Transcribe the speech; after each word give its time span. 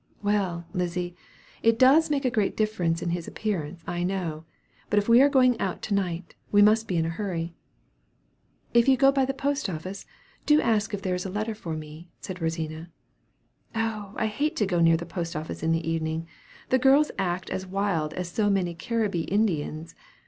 "Well, 0.23 0.65
Lizzy, 0.73 1.15
it 1.61 1.77
does 1.77 2.09
make 2.09 2.25
a 2.25 2.31
great 2.31 2.57
difference 2.57 3.03
in 3.03 3.11
his 3.11 3.27
appearance, 3.27 3.83
I 3.85 4.01
know; 4.01 4.45
but 4.89 4.97
if 4.97 5.07
we 5.07 5.21
are 5.21 5.29
going 5.29 5.59
out 5.59 5.83
to 5.83 5.93
night, 5.93 6.33
we 6.51 6.63
must 6.63 6.87
be 6.87 6.97
in 6.97 7.05
a 7.05 7.09
hurry." 7.09 7.53
"If 8.73 8.87
you 8.87 8.97
go 8.97 9.11
by 9.11 9.25
the 9.25 9.33
post 9.35 9.69
office, 9.69 10.07
do 10.47 10.59
ask 10.59 10.95
if 10.95 11.03
there 11.03 11.13
is 11.13 11.27
a 11.27 11.29
letter 11.29 11.53
for 11.53 11.75
me," 11.75 12.09
said 12.19 12.41
Rosina. 12.41 12.89
"Oh, 13.75 14.13
I 14.15 14.25
hate 14.25 14.55
to 14.55 14.65
go 14.65 14.79
near 14.79 14.97
the 14.97 15.05
post 15.05 15.35
office 15.35 15.61
in 15.61 15.71
the 15.71 15.87
evening; 15.87 16.25
the 16.69 16.79
girls 16.79 17.11
act 17.19 17.51
as 17.51 17.67
wild 17.67 18.15
as 18.15 18.27
so 18.27 18.49
many 18.49 18.73
Caribbee 18.73 19.25
Indians. 19.29 19.93